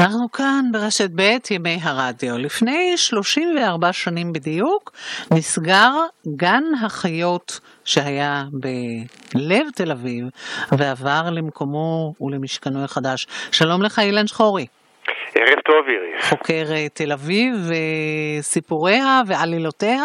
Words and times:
אנחנו 0.00 0.32
כאן 0.32 0.64
ברשת 0.72 1.10
ב' 1.14 1.22
ימי 1.50 1.78
הרדיו. 1.82 2.38
לפני 2.38 2.96
34 2.96 3.92
שנים 3.92 4.32
בדיוק 4.32 4.92
נסגר 5.32 5.90
גן 6.36 6.62
החיות 6.84 7.60
שהיה 7.84 8.42
בלב 8.52 9.66
תל 9.74 9.90
אביב 9.90 10.24
ועבר 10.72 11.30
למקומו 11.30 12.12
ולמשכנו 12.20 12.84
החדש. 12.84 13.26
שלום 13.52 13.82
לך 13.82 13.98
אילן 13.98 14.26
שחורי. 14.26 14.66
ערב 15.34 15.60
טוב, 15.64 15.86
איריס. 15.88 16.30
חוקר 16.30 16.74
אה, 16.74 16.88
תל 16.88 17.12
אביב 17.12 17.54
וסיפוריה 18.38 19.20
ועלילותיה. 19.26 20.04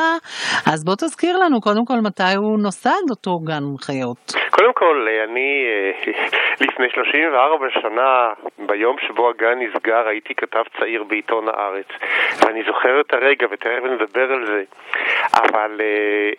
אז 0.66 0.84
בוא 0.84 0.96
תזכיר 0.96 1.38
לנו 1.38 1.62
קודם 1.62 1.86
כל 1.86 2.02
מתי 2.02 2.36
הוא 2.36 2.60
נוסד 2.60 3.10
אותו 3.10 3.40
גן 3.40 3.64
חיות. 3.82 4.34
קודם 4.62 4.74
כל, 4.74 5.08
אני 5.24 5.66
אה, 5.68 6.14
לפני 6.66 6.90
34 6.90 7.68
שנה, 7.82 8.34
ביום 8.58 8.96
שבו 9.08 9.30
הגן 9.30 9.60
נסגר, 9.60 10.08
הייתי 10.08 10.36
כתב 10.36 10.64
צעיר 10.80 11.04
בעיתון 11.04 11.48
הארץ. 11.50 11.86
ואני 12.40 12.64
זוכר 12.64 13.02
את 13.02 13.14
הרגע, 13.14 13.48
ותכף 13.52 13.84
נדבר 13.84 14.34
על 14.34 14.46
זה. 14.46 14.64
אבל 15.34 15.82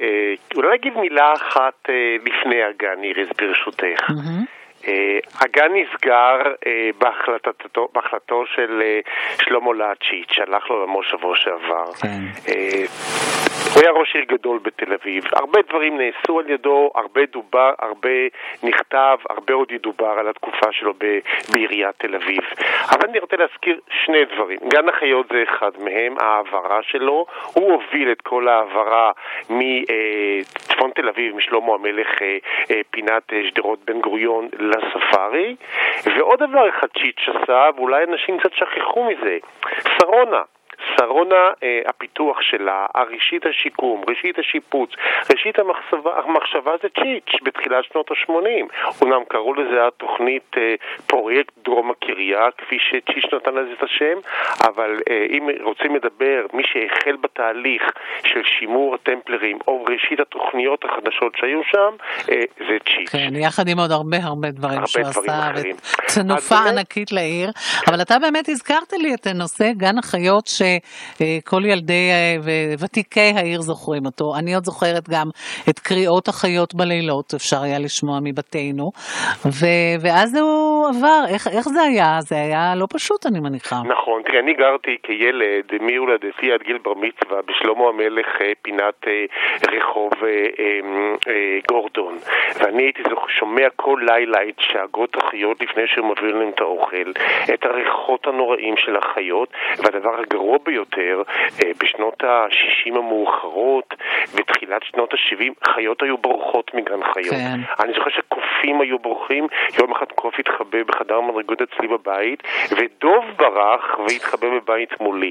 אה, 0.00 0.34
אולי 0.54 0.74
אגיד 0.74 0.96
מילה 0.96 1.32
אחת 1.32 1.88
לפני 2.24 2.62
הגן, 2.62 3.02
איריס, 3.02 3.28
ברשותך. 3.38 4.10
Mm-hmm. 4.10 4.61
אה, 4.88 5.18
הגן 5.40 5.72
נסגר 5.74 6.38
אה, 6.66 6.90
בהחלטתו, 6.98 7.88
בהחלטתו 7.92 8.44
של 8.46 8.82
אה, 8.84 9.00
שלמה 9.44 9.72
לאצ'יץ', 9.72 10.32
שהלך 10.32 10.70
לו 10.70 10.76
לעולמו 10.76 11.02
שבוע 11.02 11.36
שעבר. 11.36 11.92
כן. 11.92 12.52
הוא 13.74 13.82
היה 13.82 13.90
ראש 13.90 14.14
עיר 14.14 14.24
גדול 14.24 14.58
בתל 14.62 14.92
אביב. 14.92 15.24
הרבה 15.32 15.60
דברים 15.68 15.98
נעשו 15.98 16.38
על 16.38 16.50
ידו, 16.50 16.90
הרבה 16.94 17.20
דובר, 17.32 17.72
הרבה 17.78 18.08
נכתב, 18.62 19.18
הרבה 19.30 19.54
עוד 19.54 19.72
ידובר 19.72 20.14
על 20.18 20.28
התקופה 20.28 20.72
שלו 20.72 20.94
ב- 20.98 21.18
בעיריית 21.52 21.94
תל 21.98 22.14
אביב. 22.14 22.40
אבל 22.90 23.08
אני 23.08 23.18
רוצה 23.18 23.36
להזכיר 23.36 23.80
שני 24.04 24.24
דברים. 24.24 24.58
גן 24.68 24.88
החיות 24.88 25.26
זה 25.28 25.42
אחד 25.42 25.70
מהם, 25.78 26.14
ההעברה 26.18 26.82
שלו. 26.82 27.26
הוא 27.52 27.72
הוביל 27.72 28.12
את 28.12 28.20
כל 28.20 28.48
ההעברה 28.48 29.12
מצפון 30.82 31.02
תל 31.02 31.08
אביב, 31.08 31.36
משלמה 31.36 31.74
המלך, 31.74 32.08
פינת 32.90 33.32
שדרות 33.48 33.78
בן 33.84 34.00
גוריון, 34.00 34.48
לספארי, 34.58 35.56
ועוד 36.04 36.38
דבר 36.42 36.68
אחד 36.68 36.86
צ'יץ' 37.00 37.28
עשה, 37.28 37.68
ואולי 37.76 38.04
אנשים 38.04 38.38
קצת 38.38 38.52
שכחו 38.52 39.04
מזה, 39.04 39.38
שרונה. 39.98 40.42
שרונה, 41.06 41.50
אה, 41.62 41.80
הפיתוח 41.86 42.40
שלה, 42.40 42.86
ראשית 43.10 43.46
השיקום, 43.46 44.02
ראשית 44.08 44.38
השיפוץ, 44.38 44.90
ראשית 45.32 45.58
המחשבה, 45.58 46.10
המחשבה 46.24 46.72
זה 46.82 46.88
צ'יץ' 46.88 47.42
בתחילת 47.42 47.84
שנות 47.84 48.10
ה-80. 48.10 48.92
אומנם 49.00 49.22
קראו 49.28 49.54
לזה 49.54 49.86
התוכנית 49.86 50.56
אה, 50.56 50.74
פרויקט 51.06 51.52
דרום 51.64 51.90
הקריה, 51.90 52.48
כפי 52.58 52.78
שצ'יץ' 52.78 53.34
נתן 53.34 53.54
לזה 53.54 53.72
את 53.78 53.82
השם, 53.82 54.18
אבל 54.68 55.00
אה, 55.10 55.26
אם 55.30 55.48
רוצים 55.62 55.96
לדבר, 55.96 56.46
מי 56.52 56.62
שהחל 56.64 57.16
בתהליך 57.20 57.82
של 58.24 58.42
שימור 58.58 58.94
הטמפלרים, 58.94 59.58
או 59.68 59.84
ראשית 59.84 60.20
התוכניות 60.20 60.84
החדשות 60.84 61.32
שהיו 61.36 61.60
שם, 61.64 61.90
זה 62.58 62.76
צ'יץ'. 62.84 63.10
כן, 63.12 63.36
יחד 63.36 63.68
עם 63.68 63.78
עוד 63.78 63.90
הרבה 63.90 64.16
הרבה 64.22 64.50
דברים 64.50 64.78
הרבה 64.78 64.86
שהוא 64.86 65.02
דברים 65.02 65.76
עשה, 65.76 66.20
ותנופה 66.20 66.56
ענקית 66.68 67.12
לעיר. 67.12 67.50
אבל 67.88 68.02
אתה 68.02 68.18
באמת 68.18 68.48
הזכרת 68.48 68.92
לי 68.92 69.14
את 69.14 69.26
נושא 69.26 69.72
גן 69.72 69.98
החיות, 69.98 70.46
ש... 70.46 70.62
שכל 71.18 71.64
ילדי 71.64 72.10
וותיקי 72.78 73.32
העיר 73.36 73.60
זוכרים 73.60 74.06
אותו. 74.06 74.24
אני 74.38 74.54
עוד 74.54 74.64
זוכרת 74.64 75.08
גם 75.08 75.26
את 75.70 75.78
קריאות 75.78 76.28
החיות 76.28 76.74
בלילות, 76.74 77.34
אפשר 77.34 77.62
היה 77.62 77.78
לשמוע 77.78 78.18
מבתינו, 78.22 78.90
ו, 79.46 79.66
ואז 80.02 80.36
הוא 80.36 80.88
עבר, 80.88 81.22
איך, 81.34 81.48
איך 81.48 81.68
זה 81.68 81.82
היה? 81.82 82.20
זה 82.20 82.34
היה 82.34 82.74
לא 82.76 82.86
פשוט, 82.92 83.26
אני 83.26 83.40
מניחה. 83.40 83.76
נכון, 83.88 84.22
תראי, 84.22 84.38
אני 84.38 84.54
גרתי 84.54 84.96
כילד 85.02 85.64
מהולדתי 85.80 86.52
עד 86.52 86.62
גיל 86.62 86.78
בר 86.78 86.94
מצווה 86.94 87.42
בשלמה 87.42 87.88
המלך 87.88 88.26
אה, 88.40 88.52
פינת 88.62 89.08
אה, 89.08 89.24
רחוב 89.72 90.12
אה, 90.24 91.58
גורדון, 91.68 92.14
ואני 92.58 92.82
הייתי 92.82 93.02
שומע 93.28 93.66
כל 93.76 94.00
לילה 94.06 94.38
את 94.48 94.54
שאגות 94.58 95.16
החיות 95.16 95.62
לפני 95.62 95.82
שהם 95.86 96.10
מביאים 96.10 96.36
להם 96.36 96.48
את 96.48 96.60
האוכל, 96.60 97.10
את 97.54 97.64
הריחות 97.64 98.26
הנוראים 98.26 98.76
של 98.76 98.96
החיות, 98.96 99.48
והדבר 99.78 100.20
הגרוע 100.20 100.58
ביותר, 100.64 100.71
אה, 100.98 101.70
בשנות 101.80 102.24
ה-60 102.24 102.98
המאוחרות 102.98 103.94
ותחילת 104.34 104.82
שנות 104.82 105.14
ה-70, 105.14 105.72
חיות 105.74 106.02
היו 106.02 106.18
בורחות 106.18 106.74
מגן 106.74 107.00
חיות. 107.12 107.34
כן. 107.34 107.60
אני 107.84 107.92
זוכר 107.92 108.10
שקופים 108.10 108.80
היו 108.80 108.98
בורחים, 108.98 109.46
יום 109.78 109.92
אחד 109.92 110.06
קוף 110.14 110.34
התחבא 110.38 110.82
בחדר 110.82 111.20
מדרגות 111.20 111.62
אצלי 111.62 111.88
בבית, 111.88 112.42
ודוב 112.70 113.24
ברח 113.36 113.98
והתחבא 113.98 114.48
בבית 114.48 115.00
מולי. 115.00 115.30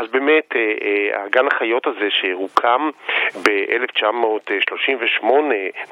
אז 0.00 0.08
באמת, 0.10 0.56
אה, 0.56 0.60
אה, 0.60 1.24
הגן 1.24 1.46
החיות 1.46 1.86
הזה 1.86 2.10
שהוקם 2.10 2.90
ב-1938, 3.42 5.24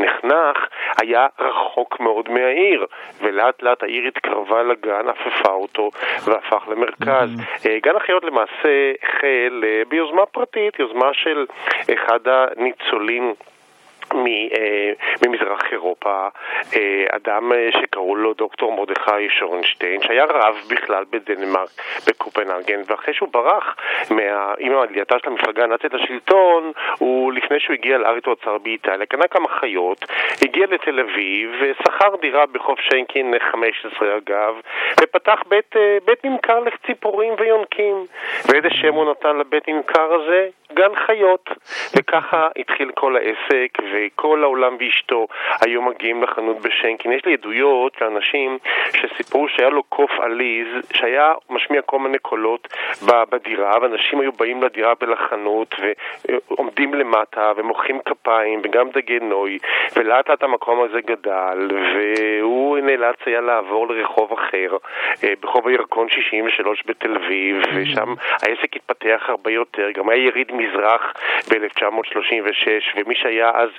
נחנך, 0.01 0.67
היה 1.01 1.27
רחוק 1.39 2.01
מאוד 2.01 2.31
מהעיר, 2.31 2.87
ולאט 3.21 3.63
לאט 3.63 3.83
העיר 3.83 4.09
התקרבה 4.09 4.63
לגן, 4.63 5.09
עפפה 5.09 5.53
אותו 5.53 5.91
והפך 6.25 6.69
למרכז. 6.69 7.31
Mm-hmm. 7.31 7.69
גן 7.83 7.97
החיות 7.97 8.25
למעשה 8.25 8.69
החל 9.03 9.65
אה, 9.67 9.83
ביוזמה 9.89 10.27
פרטית, 10.27 10.79
יוזמה 10.79 11.11
של 11.13 11.47
אחד 11.95 12.21
הניצולים 12.25 13.35
ממזרח 15.23 15.73
אירופה, 15.73 16.29
אה, 16.77 17.05
אדם 17.11 17.53
אה, 17.53 17.69
שקראו 17.81 18.17
לו 18.17 18.35
דוקטור 18.35 18.73
מרדכי 18.73 19.29
שורנשטיין, 19.29 20.03
שהיה 20.03 20.25
רב 20.25 20.57
בכלל 20.71 21.05
בדנמרק, 21.11 21.69
בקופנהגן, 22.09 22.81
ואחרי 22.87 23.15
שהוא 23.15 23.29
ברח 23.33 23.77
מה... 24.11 24.55
עם 24.59 24.73
עלייתה 24.79 25.19
של 25.19 25.31
המפלגה 25.31 25.65
הנאצית 25.65 25.93
לשלטון, 25.93 26.73
הוא, 26.99 27.33
לפני 27.33 27.61
שהוא 27.61 27.75
הגיע 27.75 27.99
לארץ 27.99 28.27
הוא 28.27 28.35
עצר 28.41 28.59
באיטליה, 28.59 29.07
קנה 29.07 29.29
כמה 29.29 29.49
חיות, 29.49 30.05
הגיע 30.43 30.67
לתל 30.71 31.01
אביב, 31.01 31.51
שכר 31.83 32.17
דירה 32.21 32.47
בחוף 32.47 32.81
שיינקין 32.81 33.35
15 33.53 34.17
אגב, 34.17 34.61
ופתח 35.01 35.43
בית, 35.49 35.77
בית 36.05 36.25
ממכר 36.25 36.61
לציפורים 36.61 37.35
ויונקים. 37.39 38.07
ואיזה 38.49 38.69
שם 38.71 38.95
הוא 38.95 39.11
נתן 39.11 39.37
לבית 39.37 39.69
ממכר 39.69 40.15
הזה? 40.15 40.49
גן 40.75 40.95
חיות. 41.07 41.51
וככה 41.97 42.49
התחיל 42.59 42.91
כל 42.95 43.17
העסק, 43.17 43.79
וכל 43.93 44.43
העולם 44.43 44.77
ואשתו 44.81 45.27
היו 45.61 45.83
מגיעים 45.83 46.23
לחנות 46.23 46.61
בשנקין. 46.61 47.13
יש 47.13 47.25
לי 47.27 47.33
עדויות 47.33 48.01
לאנשים 48.01 48.59
שסיפרו 48.93 49.49
שהיה 49.49 49.69
לו 49.69 49.83
קוף 49.83 50.11
עליז, 50.21 50.67
שהיה 50.93 51.33
משמיע 51.51 51.83
כל 51.83 51.99
מיני 51.99 52.19
קולות 52.19 52.69
בדירה, 53.31 53.79
ואנשים 53.83 54.21
היו 54.21 54.33
באים 54.33 54.63
לדירה 54.63 54.93
ולחנות, 55.01 55.75
ועומדים 56.51 56.95
למטה, 56.95 57.53
ומוחאים 57.57 58.01
כפיים, 58.05 58.61
וגם 58.65 58.91
דגי 58.91 59.19
נוי, 59.21 59.59
ולאט 59.97 60.29
לאט 60.29 60.43
המקום 60.43 60.83
הזה 60.83 61.01
גדל, 61.01 61.69
והוא 61.95 62.79
נאלץ 62.79 63.17
היה 63.27 63.41
לעבור 63.41 63.89
לרחוב 63.89 64.33
אחר, 64.33 64.77
אה, 65.25 65.33
ברחוב 65.41 65.69
הירקון 65.69 66.09
63 66.09 66.83
בתל 66.87 67.17
אביב, 67.17 67.57
ושם 67.75 68.15
העסק 68.43 68.77
התפתח 68.77 69.25
הרבה 69.29 69.51
יותר, 69.51 69.91
גם 69.91 70.09
היה 70.09 70.27
יריד 70.27 70.53
מזרח 70.57 71.13
ב-1936, 71.51 72.69
ומי 72.97 73.15
שהיה 73.15 73.51
אז 73.55 73.71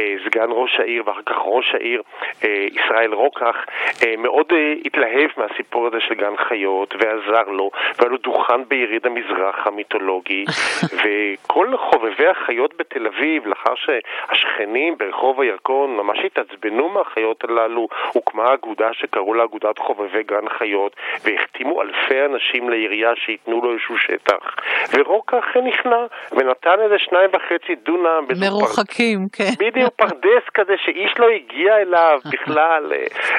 אה, 0.00 0.14
סגן 0.24 0.48
ראש 0.50 0.80
העיר 0.80 1.02
ואחר 1.06 1.22
כך 1.26 1.36
ראש 1.44 1.74
העיר 1.74 2.02
אה, 2.44 2.66
ישראל 2.72 3.14
רוקח, 3.14 3.56
אה, 4.04 4.14
מאוד 4.18 4.52
אה, 4.52 4.74
התלהב 4.84 5.30
מהסיפור 5.36 5.86
הזה 5.86 6.00
של 6.00 6.14
גן 6.14 6.36
חיות 6.36 6.94
ועזר 6.98 7.48
לו, 7.48 7.70
והיה 7.98 8.10
לו 8.10 8.16
דוכן 8.16 8.64
ביריד 8.68 9.06
המזרח 9.06 9.66
המיתולוגי, 9.66 10.44
וכל 11.02 11.76
חובבי 11.76 12.26
החיות 12.26 12.74
בתל 12.76 13.06
אביב, 13.06 13.46
לאחר 13.46 13.74
שהשכנים 13.74 14.98
ברחוב 14.98 15.40
הירקון 15.40 15.96
ממש 15.96 16.18
התעצבנו 16.24 16.88
מהחיות 16.88 17.44
הללו, 17.44 17.88
הוקמה 18.12 18.54
אגודה 18.54 18.92
שקראו 18.92 19.34
לה 19.34 19.44
אגודת 19.44 19.78
חובבי 19.78 20.22
גן 20.22 20.48
חיות, 20.48 20.96
והחתימו 21.24 21.82
אלפי 21.82 22.24
אנשים 22.24 22.70
לעירייה 22.70 23.16
שייתנו 23.16 23.60
לו 23.64 23.72
איזשהו 23.72 23.98
שטח. 23.98 24.56
ורוקח 24.94 25.56
נכנע, 25.64 26.06
ונתן 26.32 26.80
איזה 26.80 26.98
שניים 26.98 27.30
וחצי 27.32 27.74
דונם. 27.74 28.24
מרוחקים, 28.40 29.28
פר... 29.28 29.44
כן. 29.44 29.50
בדיוק, 29.58 29.94
פרדס 29.96 30.48
כזה 30.54 30.74
שאיש 30.84 31.14
לא 31.18 31.28
הגיע 31.28 31.76
אליו 31.76 32.20
בכלל, 32.32 32.92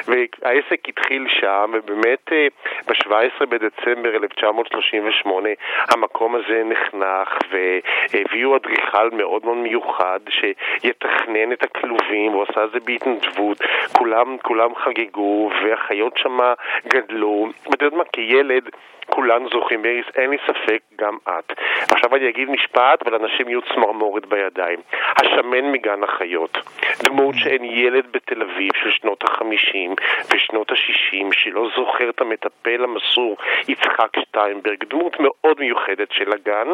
והעסק 0.08 0.88
התחיל 0.88 1.26
שם, 1.40 1.70
ובאמת 1.74 2.32
אה, 2.32 2.46
ב-17 2.88 3.46
בדצמבר 3.46 4.16
1938 4.16 5.48
המקום 5.88 6.34
הזה 6.34 6.62
נחנך, 6.64 7.38
והביאו 7.50 8.56
אדריכל 8.56 9.10
מאוד 9.12 9.44
מאוד 9.44 9.56
מיוחד 9.56 10.20
שיתכנן 10.28 11.52
את 11.52 11.62
הכלובים, 11.62 12.32
הוא 12.32 12.44
עשה 12.48 12.64
את 12.64 12.70
זה 12.72 12.78
בהתנדבות, 12.84 13.58
כולם, 13.98 14.36
כולם 14.42 14.74
חגגו, 14.74 15.50
והחיות 15.64 16.18
שמה 16.18 16.54
גדלו, 16.88 17.48
ואתה 17.70 17.84
יודע 17.84 17.96
מה, 17.96 18.04
כילד 18.12 18.68
כולנו 19.10 19.48
זוכים, 19.48 19.84
איריס, 19.84 20.06
אין 20.14 20.30
לי 20.30 20.36
ספק, 20.46 20.80
גם 20.98 21.16
את. 21.28 21.52
עכשיו 21.90 22.16
אני 22.16 22.28
אגיד 22.28 22.50
משפט 22.50 22.75
משפט 22.76 23.06
ולאנשים 23.06 23.48
יהיו 23.48 23.60
צמרמורת 23.74 24.26
בידיים. 24.26 24.78
השמן 25.16 25.72
מגן 25.72 26.02
החיות, 26.02 26.58
דמות 27.02 27.34
שאין 27.38 27.64
ילד 27.64 28.04
בתל 28.12 28.42
אביב 28.42 28.72
של 28.82 28.90
שנות 28.90 29.24
החמישים 29.24 29.94
ושנות 30.34 30.72
השישים 30.72 31.32
שלא 31.32 31.68
זוכר 31.76 32.10
את 32.10 32.20
המטפל 32.20 32.84
המסור 32.84 33.36
יצחק 33.68 34.08
שטיינברג, 34.20 34.84
דמות 34.84 35.16
מאוד 35.20 35.60
מיוחדת 35.60 36.12
של 36.12 36.32
הגן, 36.32 36.68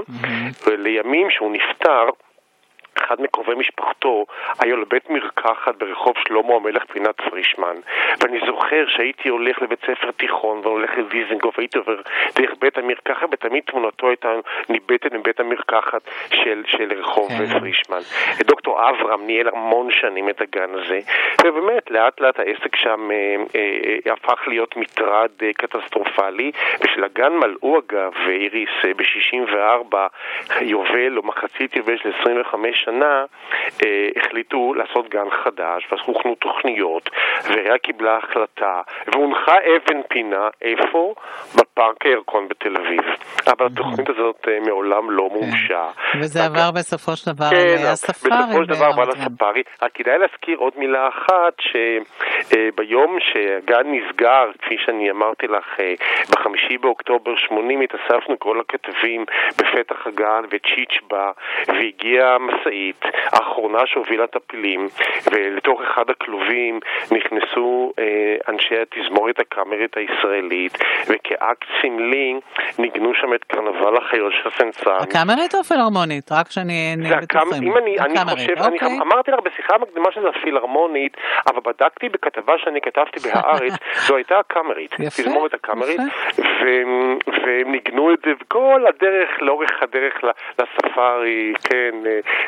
ולימים 0.66 1.30
שהוא 1.30 1.52
נפטר 1.52 2.04
אחד 3.04 3.20
מקרובי 3.20 3.54
משפחתו 3.54 4.26
היה 4.58 4.76
לבית 4.76 5.10
מרקחת 5.10 5.74
ברחוב 5.74 6.14
שלמה 6.28 6.54
המלך 6.54 6.84
פינת 6.84 7.20
פרישמן 7.20 7.76
ואני 8.20 8.38
זוכר 8.46 8.84
שהייתי 8.88 9.28
הולך 9.28 9.62
לבית 9.62 9.80
ספר 9.80 10.10
תיכון 10.10 10.60
והולך 10.62 10.90
לדיזנגוף 10.98 11.58
והייתי 11.58 11.78
עובר 11.78 12.00
דרך 12.36 12.50
בית 12.60 12.78
המרקחת 12.78 13.28
ותמיד 13.32 13.62
תמונתו 13.66 14.08
הייתה 14.08 14.32
ניבטת 14.68 15.12
מבית 15.12 15.40
המרקחת 15.40 16.02
של, 16.30 16.62
של 16.66 16.92
רחוב 16.98 17.28
כן. 17.28 17.58
פרישמן. 17.58 18.00
דוקטור 18.44 18.88
אברהם 18.90 19.26
ניהל 19.26 19.48
המון 19.48 19.88
שנים 19.90 20.28
את 20.28 20.40
הגן 20.40 20.70
הזה 20.74 20.98
ובאמת 21.44 21.90
לאט 21.90 22.20
לאט 22.20 22.38
העסק 22.38 22.76
שם 22.76 23.10
אה, 23.10 23.36
אה, 23.54 24.12
הפך 24.12 24.42
להיות 24.46 24.76
מטרד 24.76 25.30
אה, 25.42 25.52
קטסטרופלי 25.52 26.52
ושלגן 26.80 27.32
מלאו 27.32 27.78
אגב 27.78 28.12
איריס 28.28 28.68
אה, 28.84 28.94
ב-64 28.94 29.96
יובל 30.60 31.16
או 31.16 31.22
מחצית 31.22 31.76
יובל 31.76 31.96
של 31.98 32.12
25 32.20 32.84
שנה 32.84 32.91
אה, 33.84 34.08
החליטו 34.16 34.74
לעשות 34.74 35.08
גן 35.08 35.30
חדש, 35.44 35.86
ואז 35.90 36.00
הוכנו 36.04 36.34
תוכניות, 36.34 37.10
והעירייה 37.44 37.78
קיבלה 37.78 38.16
החלטה, 38.16 38.80
והונחה 39.06 39.56
אבן 39.58 40.02
פינה, 40.08 40.48
איפה? 40.62 41.14
בפארק 41.56 42.06
הירקון 42.06 42.48
בתל 42.48 42.76
אביב. 42.76 43.02
אבל 43.46 43.66
התוכנית 43.66 44.08
הזאת 44.08 44.48
אה, 44.48 44.60
מעולם 44.66 45.10
לא 45.10 45.28
כן. 45.28 45.34
מומשה. 45.34 45.88
וזה 46.20 46.44
עבר 46.44 46.70
בסופו 46.70 47.16
של 47.16 47.32
דבר 47.32 47.50
כן, 47.50 47.74
לספארי. 47.92 48.42
בסופו 48.42 48.64
של 48.64 48.70
דבר 48.70 48.84
עבר 48.84 49.04
לספארי. 49.04 49.62
רק 49.82 49.92
כדאי 49.94 50.18
להזכיר 50.18 50.58
עוד 50.58 50.72
מילה 50.76 51.08
אחת, 51.08 51.54
שביום 51.60 53.18
שהגן 53.20 53.86
נסגר, 53.86 54.50
כפי 54.58 54.76
שאני 54.84 55.10
אמרתי 55.10 55.46
לך, 55.46 55.80
אה, 55.80 55.94
בחמישי 56.30 56.78
באוקטובר 56.78 57.36
80 57.36 57.80
התאספנו 57.80 58.38
כל 58.38 58.60
הכתבים 58.60 59.24
בפתח 59.58 60.06
הגן, 60.06 60.42
וצ'יץ' 60.50 60.98
בא, 61.10 61.30
והגיע 61.68 62.36
העיקרית, 62.82 63.04
האחרונה 63.32 63.78
שהובילה 63.86 64.24
את 64.24 64.36
הפילים 64.36 64.88
ולתוך 65.32 65.80
אחד 65.82 66.10
הכלובים 66.10 66.80
נכנסו 67.10 67.92
אה, 67.98 68.04
אנשי 68.48 68.74
התזמורת 68.82 69.38
הקאמרית 69.38 69.96
הישראלית, 69.96 70.78
וכאקט 71.08 71.66
סמלי 71.82 72.40
ניגנו 72.78 73.14
שם 73.14 73.34
את 73.34 73.44
קרנבל 73.44 73.96
החיות 73.96 74.32
של 74.32 74.48
הסנסן. 74.48 74.90
הקאמרית 75.00 75.54
או 75.54 75.60
הפילהרמונית? 75.60 76.32
רק 76.32 76.50
שאני... 76.50 76.96
זה 77.08 77.16
הקאמרית, 77.16 77.62
אם 77.62 77.76
אני, 77.76 77.98
אני 77.98 78.18
חושב, 78.30 78.54
אוקיי. 78.60 78.88
אני 78.88 79.00
אמרתי 79.00 79.30
לך 79.30 79.40
בשיחה 79.40 79.74
המקדימה 79.74 80.08
שזה 80.12 80.28
הפילהרמונית, 80.28 81.16
אבל 81.46 81.60
בדקתי 81.64 82.08
בכתבה 82.08 82.52
שאני 82.58 82.80
כתבתי 82.80 83.20
בהארץ, 83.20 83.72
זו 84.06 84.16
הייתה 84.16 84.38
הקאמרית, 84.38 84.94
תזמורת 84.94 85.54
הקאמרית, 85.54 86.00
והם 86.38 87.18
ניגנו 87.66 88.14
את 88.14 88.18
זה 88.24 88.30
כל 88.48 88.84
הדרך, 88.88 89.30
לאורך 89.40 89.70
הדרך 89.82 90.14
לספארי, 90.58 91.52
כן, 91.64 91.94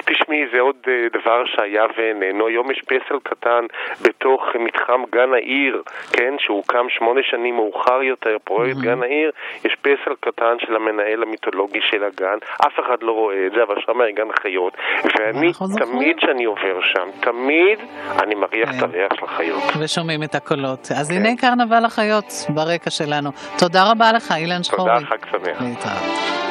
90 0.04 0.23
גשמי 0.24 0.44
זה 0.52 0.60
עוד 0.60 0.76
אה, 0.88 0.92
דבר 1.20 1.44
שהיה 1.46 1.84
ואיננו. 1.96 2.46
היום 2.46 2.70
יש 2.70 2.80
פסל 2.80 3.18
קטן 3.22 3.64
בתוך 4.02 4.42
מתחם 4.60 5.02
גן 5.12 5.34
העיר, 5.34 5.82
כן, 6.12 6.34
שהוקם 6.38 6.86
שמונה 6.88 7.20
שנים 7.30 7.56
מאוחר 7.56 8.02
יותר, 8.02 8.36
פרויקט 8.44 8.76
mm-hmm. 8.76 8.82
גן 8.82 9.02
העיר, 9.02 9.30
יש 9.64 9.76
פסל 9.80 10.14
קטן 10.20 10.56
של 10.58 10.76
המנהל 10.76 11.22
המיתולוגי 11.22 11.80
של 11.90 12.04
הגן, 12.04 12.38
אף 12.66 12.72
אחד 12.80 13.02
לא 13.02 13.12
רואה 13.12 13.46
את 13.46 13.52
זה, 13.52 13.62
אבל 13.62 13.74
שם 13.86 14.00
היה 14.00 14.12
גן 14.12 14.32
חיות. 14.42 14.72
ואני, 15.04 15.48
נכון, 15.48 15.68
נכון. 15.76 15.86
תמיד 15.86 16.16
כשאני 16.16 16.44
עובר 16.44 16.80
שם, 16.80 17.08
תמיד 17.20 17.78
אני 18.22 18.34
מריח 18.34 18.70
את 18.70 18.74
כן. 18.74 18.84
הריח 18.84 19.14
של 19.14 19.24
החיות. 19.24 19.62
ושומעים 19.80 20.22
את 20.22 20.34
הקולות. 20.34 20.88
אז 21.00 21.10
כן. 21.10 21.16
הנה 21.16 21.36
קרנבל 21.36 21.84
החיות 21.84 22.32
ברקע 22.48 22.90
שלנו. 22.90 23.30
תודה 23.58 23.90
רבה 23.90 24.12
לך, 24.12 24.32
אילן 24.36 24.62
שחורי. 24.62 24.94
תודה, 24.94 25.06
חג 25.06 25.26
שמח. 25.30 25.60
להתראות. 25.60 26.43